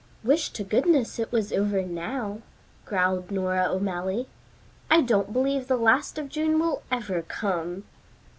"Wish 0.23 0.49
to 0.53 0.63
goodness 0.63 1.19
it 1.19 1.31
was 1.31 1.53
over 1.53 1.83
now," 1.83 2.39
growled 2.85 3.29
Nora 3.29 3.67
O'Malley. 3.69 4.27
"I 4.89 5.01
don't 5.01 5.31
believe 5.31 5.67
the 5.67 5.77
last 5.77 6.17
of 6.17 6.27
June 6.27 6.57
will 6.57 6.81
ever 6.89 7.21
come." 7.21 7.83